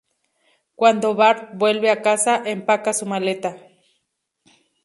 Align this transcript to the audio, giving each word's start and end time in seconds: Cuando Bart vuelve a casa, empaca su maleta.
Cuando 0.75 1.13
Bart 1.13 1.51
vuelve 1.53 1.91
a 1.91 2.01
casa, 2.01 2.41
empaca 2.43 2.91
su 2.91 3.05
maleta. 3.05 3.57